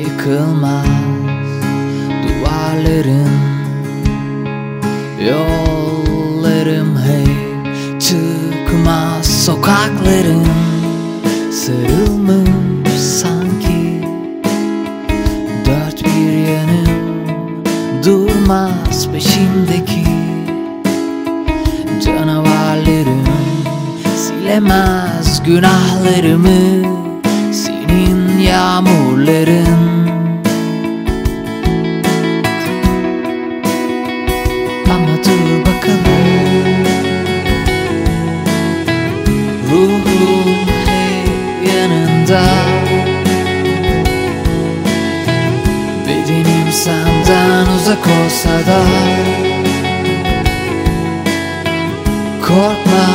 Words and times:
yıkılmaz 0.00 0.86
duvarların 2.22 3.30
Yollarım 5.28 6.98
hep 6.98 8.00
çıkmaz 8.00 9.26
sokakların. 9.44 10.46
Sarılmış 11.52 12.92
sanki 12.92 14.02
dört 15.66 16.04
bir 16.04 16.32
yanım 16.32 17.64
Durmaz 18.04 19.08
peşimdeki 19.12 20.04
canavarlarım 22.04 23.24
Silemez 24.16 25.42
günahlarımı 25.42 26.97
yağmurların. 28.48 30.08
Ama 34.90 35.16
dur 35.24 35.60
bakalım. 35.60 36.84
Ruhum 39.70 40.68
hep 40.86 41.68
yanında. 41.72 42.42
Bedenim 46.06 46.72
senden 46.72 47.66
uzak 47.76 48.06
olsa 48.06 48.48
da. 48.48 48.82
Korkma 52.48 53.08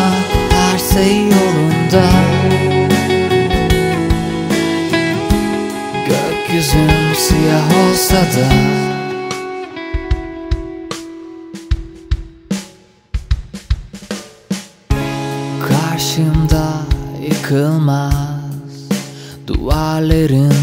her 0.51 0.79
şey 0.93 1.17
yolunda 1.17 2.32
Gökyüzüm 6.63 7.15
siyah 7.15 7.89
olsa 7.89 8.15
da. 8.15 8.47
Karşımda 15.67 16.73
yıkılmaz 17.21 18.13
duvarların 19.47 20.53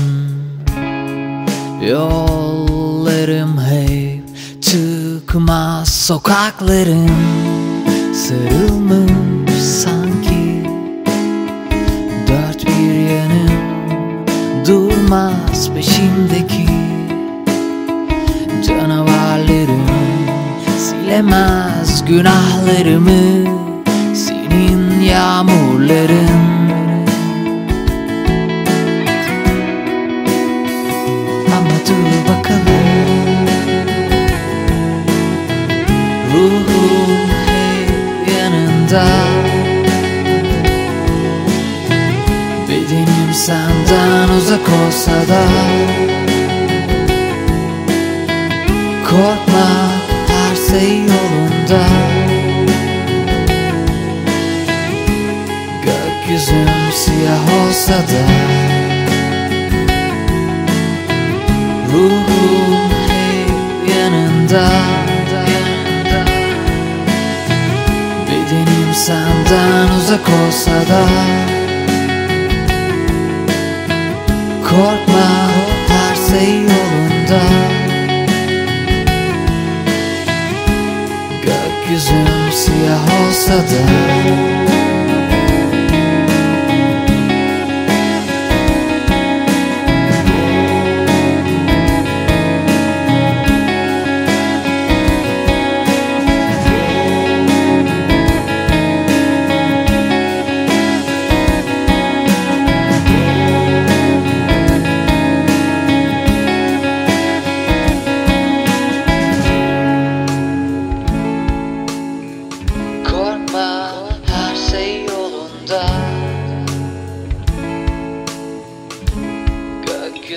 Yollarım 1.91 3.61
hep 3.61 4.25
çıkmaz 4.63 5.89
sokakların. 5.89 7.11
Sarılmış 8.15 8.70
peşimdeki 15.81 16.67
canavarlarım 18.67 19.87
Silemez 20.79 22.05
günahlarımı 22.05 23.51
senin 24.15 25.01
yağmurların. 25.01 26.31
Ama 31.47 31.77
dur 31.89 32.29
bakalım. 32.29 32.91
Ruhum 36.35 37.31
hep 37.47 38.35
yanında. 38.39 39.05
Bedenim 42.69 43.35
senden 43.35 43.80
uzak 44.51 44.69
olsa 44.69 45.13
da 45.13 45.43
Korkma 49.11 49.69
her 50.29 50.57
şey 50.71 50.99
yolunda. 50.99 51.87
Gökyüzüm 55.85 56.69
siyah 56.95 57.67
olsa 57.67 57.93
da 57.93 58.25
Ruhum 61.93 62.91
hep 63.09 63.95
yanında. 63.95 64.69
Bedenim 68.27 68.95
senden 68.95 69.99
uzak 69.99 70.29
olsa 70.29 70.71
da 70.71 71.40
Korkma 74.71 75.51
her 75.89 76.15
şey 76.15 76.55
yolunda. 76.55 77.43
Gökyüzüm 81.43 82.53
siyah 82.53 83.29
olsa 83.29 83.55
da 83.55 84.70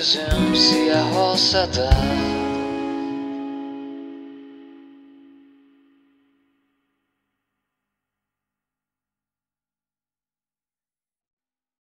Gökyüzüm 0.04 0.56
siyah 0.56 1.16
olsa 1.16 1.74
da 1.74 1.90